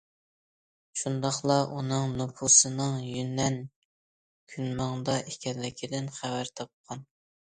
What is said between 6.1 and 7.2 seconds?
خەۋەر تاپقان.